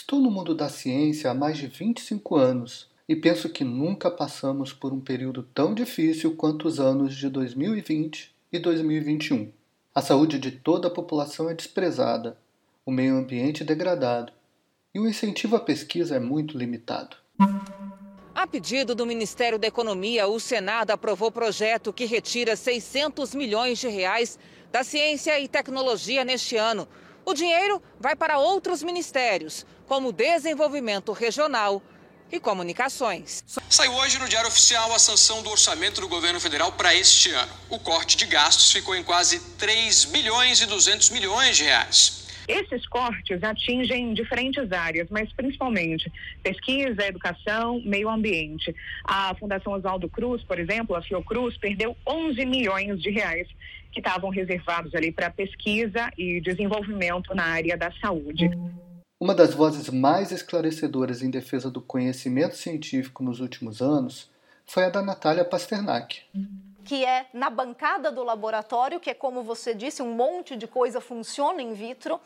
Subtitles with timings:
[0.00, 4.72] Estou no mundo da ciência há mais de 25 anos e penso que nunca passamos
[4.72, 9.50] por um período tão difícil quanto os anos de 2020 e 2021.
[9.92, 12.38] A saúde de toda a população é desprezada,
[12.86, 14.32] o meio ambiente degradado
[14.94, 17.16] e o incentivo à pesquisa é muito limitado.
[18.32, 23.88] A pedido do Ministério da Economia, o Senado aprovou projeto que retira 600 milhões de
[23.88, 24.38] reais
[24.70, 26.86] da ciência e tecnologia neste ano.
[27.28, 31.82] O dinheiro vai para outros ministérios, como Desenvolvimento Regional
[32.32, 33.44] e Comunicações.
[33.68, 37.52] Saiu hoje no Diário Oficial a sanção do orçamento do governo federal para este ano.
[37.68, 42.24] O corte de gastos ficou em quase 3 bilhões e 200 milhões de reais.
[42.48, 46.10] Esses cortes atingem diferentes áreas, mas principalmente
[46.42, 48.74] pesquisa, educação, meio ambiente.
[49.04, 53.46] A Fundação Oswaldo Cruz, por exemplo, a Fiocruz, perdeu 11 milhões de reais
[53.92, 58.50] que estavam reservados ali para pesquisa e desenvolvimento na área da saúde.
[59.20, 64.30] Uma das vozes mais esclarecedoras em defesa do conhecimento científico nos últimos anos
[64.64, 66.22] foi a da Natália Pasternak.
[66.88, 71.02] Que é na bancada do laboratório, que é como você disse, um monte de coisa
[71.02, 72.18] funciona in vitro,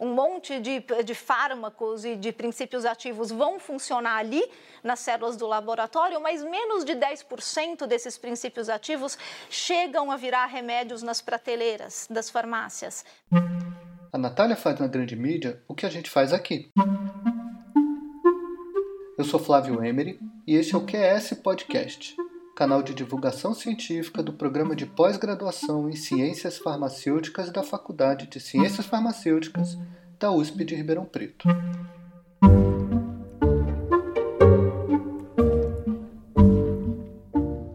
[0.00, 4.42] um monte de, de fármacos e de princípios ativos vão funcionar ali
[4.82, 9.16] nas células do laboratório, mas menos de 10% desses princípios ativos
[9.48, 13.04] chegam a virar remédios nas prateleiras das farmácias.
[14.12, 16.72] A Natália faz na grande mídia o que a gente faz aqui.
[19.16, 22.16] Eu sou Flávio Emery e este é o QS Podcast,
[22.58, 28.84] canal de divulgação científica do programa de pós-graduação em Ciências Farmacêuticas da Faculdade de Ciências
[28.84, 29.78] Farmacêuticas
[30.18, 31.46] da USP de Ribeirão Preto.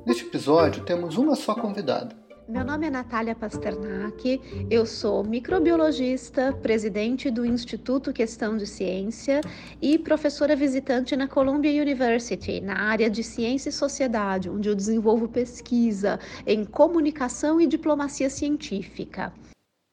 [0.06, 2.14] Neste episódio temos uma só convidada,
[2.48, 9.40] meu nome é Natália Pasternak, eu sou microbiologista, presidente do Instituto Questão de Ciência
[9.82, 15.28] e professora visitante na Columbia University, na área de Ciência e Sociedade, onde eu desenvolvo
[15.28, 19.34] pesquisa em comunicação e diplomacia científica.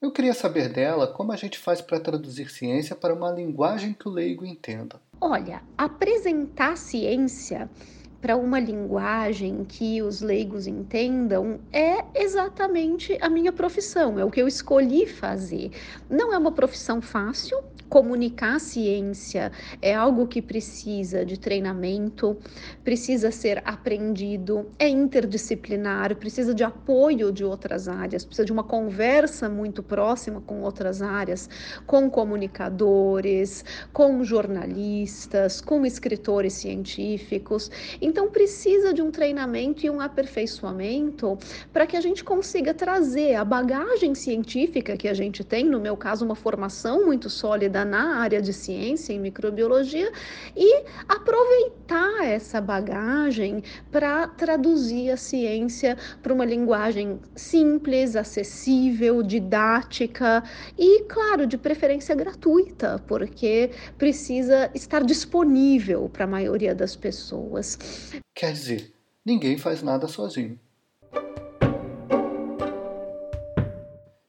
[0.03, 4.09] Eu queria saber dela como a gente faz para traduzir ciência para uma linguagem que
[4.09, 5.01] o leigo entenda.
[5.21, 7.69] Olha, apresentar ciência
[8.21, 14.41] para uma linguagem que os leigos entendam é exatamente a minha profissão, é o que
[14.41, 15.71] eu escolhi fazer.
[16.09, 19.51] Não é uma profissão fácil, comunicar a ciência
[19.83, 22.37] é algo que precisa de treinamento,
[22.85, 29.49] precisa ser aprendido, é interdisciplinar, precisa de apoio de outras áreas, precisa de uma conversa
[29.49, 31.51] muito próxima com outras áreas,
[31.85, 37.71] com comunicadores, com jornalistas, com escritores científicos.
[38.11, 41.39] Então precisa de um treinamento e um aperfeiçoamento
[41.73, 45.97] para que a gente consiga trazer a bagagem científica que a gente tem, no meu
[45.97, 50.11] caso, uma formação muito sólida na área de ciência, em microbiologia,
[50.57, 53.63] e aproveitar essa bagagem
[53.93, 60.43] para traduzir a ciência para uma linguagem simples, acessível, didática
[60.77, 68.00] e, claro, de preferência gratuita, porque precisa estar disponível para a maioria das pessoas.
[68.35, 68.93] Quer dizer,
[69.25, 70.59] ninguém faz nada sozinho.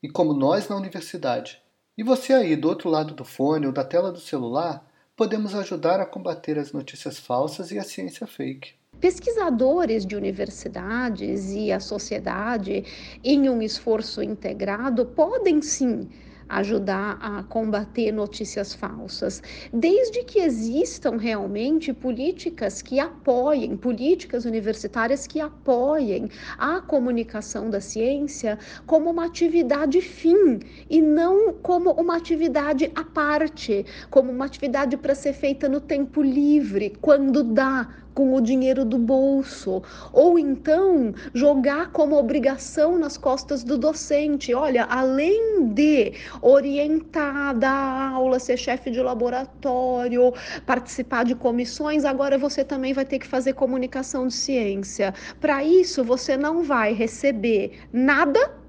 [0.04, 1.62] E como nós na universidade
[1.98, 4.84] e você aí do outro lado do fone ou da tela do celular,
[5.16, 8.74] podemos ajudar a combater as notícias falsas e a ciência fake.
[9.00, 12.84] Pesquisadores de universidades e a sociedade,
[13.24, 16.10] em um esforço integrado, podem sim
[16.52, 19.42] ajudar a combater notícias falsas,
[19.74, 28.60] desde que existam realmente políticas que apoiem, políticas universitárias que apoiem a comunicação da ciência
[28.86, 35.16] como uma atividade fim e não como uma atividade à parte, como uma atividade para
[35.16, 41.92] ser feita no tempo livre, quando dá, com o dinheiro do bolso, ou então jogar
[41.92, 44.54] como obrigação nas costas do docente.
[44.54, 50.34] Olha, além de orientar, dar aula, ser chefe de laboratório,
[50.66, 55.14] participar de comissões, agora você também vai ter que fazer comunicação de ciência.
[55.40, 58.61] Para isso, você não vai receber nada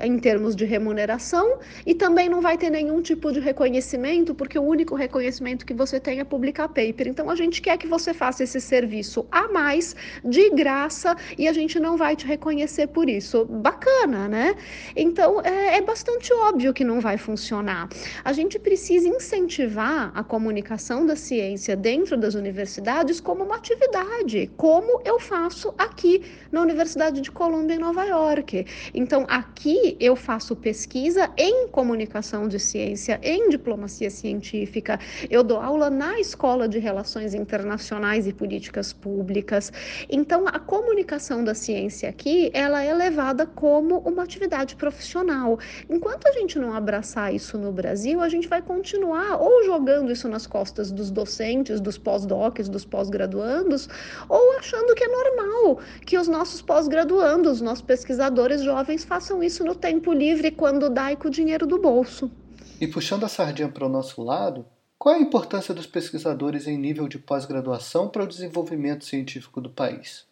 [0.00, 4.62] em termos de remuneração e também não vai ter nenhum tipo de reconhecimento, porque o
[4.62, 7.08] único reconhecimento que você tem é publicar paper.
[7.08, 11.52] Então a gente quer que você faça esse serviço a mais, de graça, e a
[11.52, 13.44] gente não vai te reconhecer por isso.
[13.44, 14.54] Bacana, né?
[14.94, 17.88] Então é, é bastante óbvio que não vai funcionar.
[18.24, 25.00] A gente precisa incentivar a comunicação da ciência dentro das universidades como uma atividade, como
[25.04, 26.22] eu faço aqui
[26.52, 28.66] na Universidade de Colômbia, em Nova York.
[28.94, 34.98] Então aqui eu faço pesquisa em comunicação de ciência, em diplomacia científica,
[35.30, 39.72] eu dou aula na Escola de Relações Internacionais e Políticas Públicas.
[40.08, 45.58] Então, a comunicação da ciência aqui, ela é levada como uma atividade profissional.
[45.88, 50.28] Enquanto a gente não abraçar isso no Brasil, a gente vai continuar ou jogando isso
[50.28, 53.88] nas costas dos docentes, dos pós-docs, dos pós-graduandos,
[54.28, 59.74] ou achando que é normal que os nossos pós-graduandos, nossos pesquisadores jovens façam isso no
[59.76, 62.30] tempo livre quando dá e com o dinheiro do bolso.
[62.80, 64.66] E puxando a sardinha para o nosso lado,
[64.98, 69.70] qual é a importância dos pesquisadores em nível de pós-graduação para o desenvolvimento científico do
[69.70, 70.26] país?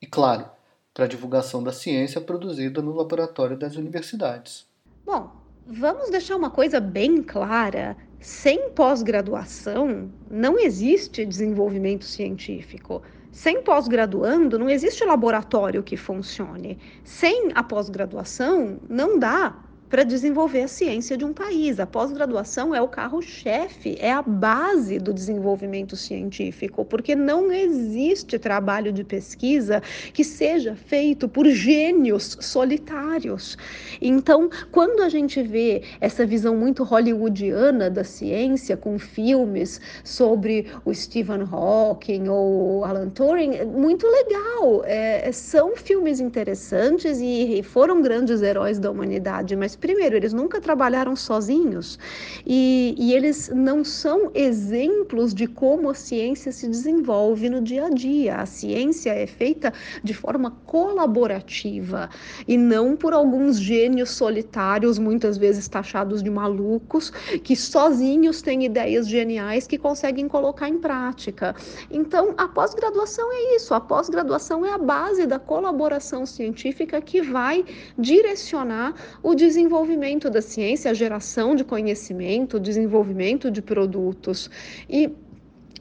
[0.00, 0.48] E, claro,
[0.94, 4.66] para a divulgação da ciência produzida no laboratório das universidades.
[5.04, 5.30] Bom,
[5.66, 13.02] vamos deixar uma coisa bem clara: sem pós-graduação não existe desenvolvimento científico.
[13.30, 16.78] Sem pós-graduando, não existe laboratório que funcione.
[17.04, 21.80] Sem a pós-graduação, não dá para desenvolver a ciência de um país.
[21.80, 28.92] A pós-graduação é o carro-chefe, é a base do desenvolvimento científico, porque não existe trabalho
[28.92, 29.82] de pesquisa
[30.12, 33.56] que seja feito por gênios solitários.
[34.00, 40.92] Então, quando a gente vê essa visão muito hollywoodiana da ciência, com filmes sobre o
[40.92, 44.82] Stephen Hawking ou Alan Turing, muito legal.
[44.84, 51.14] É, são filmes interessantes e foram grandes heróis da humanidade, mas primeiro, eles nunca trabalharam
[51.14, 51.98] sozinhos
[52.46, 57.90] e, e eles não são exemplos de como a ciência se desenvolve no dia a
[57.90, 58.36] dia.
[58.36, 59.72] A ciência é feita
[60.02, 62.10] de forma colaborativa
[62.46, 67.10] e não por alguns gênios solitários, muitas vezes taxados de malucos,
[67.42, 71.54] que sozinhos têm ideias geniais que conseguem colocar em prática.
[71.90, 77.64] Então, a pós-graduação é isso, a pós-graduação é a base da colaboração científica que vai
[77.96, 84.50] direcionar o desenvolvimento desenvolvimento da ciência, a geração de conhecimento, o desenvolvimento de produtos.
[84.88, 85.10] E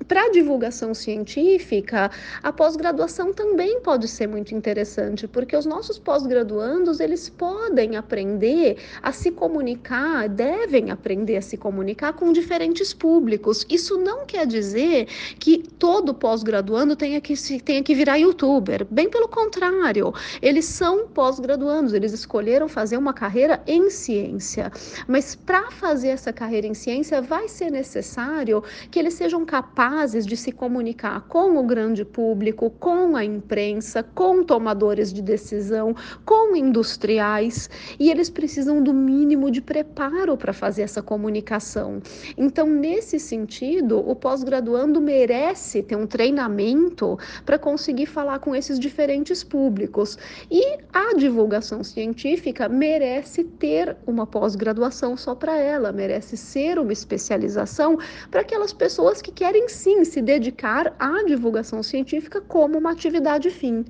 [0.05, 2.11] para divulgação científica,
[2.43, 9.11] a pós-graduação também pode ser muito interessante, porque os nossos pós-graduandos, eles podem aprender a
[9.11, 13.65] se comunicar, devem aprender a se comunicar com diferentes públicos.
[13.69, 15.07] Isso não quer dizer
[15.39, 18.85] que todo pós-graduando tenha que, tenha que virar youtuber.
[18.89, 24.71] Bem pelo contrário, eles são pós-graduandos, eles escolheram fazer uma carreira em ciência.
[25.07, 30.25] Mas para fazer essa carreira em ciência, vai ser necessário que eles sejam capazes capazes
[30.25, 35.95] de se comunicar com o grande público, com a imprensa, com tomadores de decisão,
[36.25, 42.01] com industriais, e eles precisam do mínimo de preparo para fazer essa comunicação.
[42.37, 49.41] Então, nesse sentido, o pós-graduando merece ter um treinamento para conseguir falar com esses diferentes
[49.41, 50.17] públicos.
[50.51, 57.97] E a divulgação científica merece ter uma pós-graduação só para ela, merece ser uma especialização
[58.29, 63.85] para aquelas pessoas que querem sim se dedicar à divulgação científica como uma atividade fim.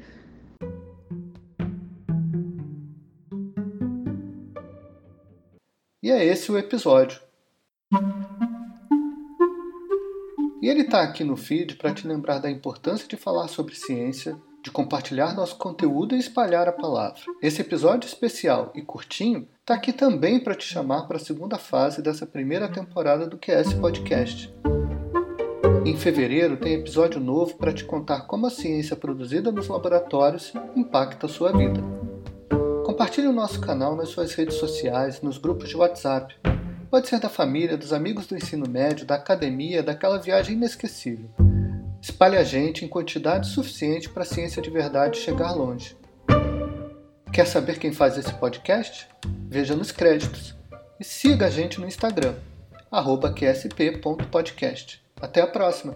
[6.03, 7.19] E é esse o episódio.
[10.61, 14.37] E ele está aqui no feed para te lembrar da importância de falar sobre ciência,
[14.63, 17.21] de compartilhar nosso conteúdo e espalhar a palavra.
[17.41, 22.01] Esse episódio especial e curtinho está aqui também para te chamar para a segunda fase
[22.01, 24.53] dessa primeira temporada do QS Podcast.
[25.87, 31.27] Em fevereiro tem episódio novo para te contar como a ciência produzida nos laboratórios impacta
[31.27, 31.81] a sua vida.
[32.85, 36.35] Compartilhe o nosso canal nas suas redes sociais, nos grupos de WhatsApp.
[36.91, 41.29] Pode ser da família, dos amigos do ensino médio, da academia, daquela viagem inesquecível.
[42.01, 45.95] Espalhe a gente em quantidade suficiente para a ciência de verdade chegar longe.
[47.31, 49.07] Quer saber quem faz esse podcast?
[49.47, 50.53] Veja nos créditos.
[50.99, 52.33] E siga a gente no Instagram,
[53.33, 55.06] qsp.podcast.
[55.21, 55.95] Até a próxima!